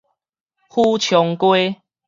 [0.71, 1.79] 許昌街